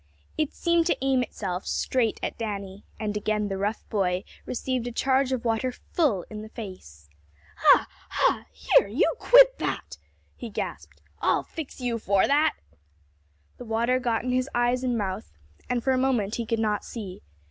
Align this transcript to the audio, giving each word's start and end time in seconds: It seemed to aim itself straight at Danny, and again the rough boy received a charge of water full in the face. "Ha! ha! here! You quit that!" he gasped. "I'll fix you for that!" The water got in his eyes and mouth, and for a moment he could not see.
It 0.35 0.51
seemed 0.51 0.87
to 0.87 0.97
aim 1.03 1.21
itself 1.21 1.67
straight 1.67 2.19
at 2.23 2.35
Danny, 2.35 2.85
and 2.99 3.15
again 3.15 3.49
the 3.49 3.57
rough 3.59 3.87
boy 3.87 4.23
received 4.47 4.87
a 4.87 4.91
charge 4.91 5.31
of 5.31 5.45
water 5.45 5.71
full 5.71 6.25
in 6.27 6.41
the 6.41 6.49
face. 6.49 7.07
"Ha! 7.57 7.85
ha! 8.09 8.45
here! 8.51 8.87
You 8.87 9.13
quit 9.19 9.59
that!" 9.59 9.99
he 10.35 10.49
gasped. 10.49 11.03
"I'll 11.21 11.43
fix 11.43 11.79
you 11.79 11.99
for 11.99 12.25
that!" 12.25 12.55
The 13.57 13.65
water 13.65 13.99
got 13.99 14.23
in 14.23 14.31
his 14.31 14.49
eyes 14.55 14.83
and 14.83 14.97
mouth, 14.97 15.31
and 15.69 15.83
for 15.83 15.91
a 15.93 15.99
moment 15.99 16.33
he 16.37 16.47
could 16.47 16.57
not 16.59 16.83
see. 16.83 17.21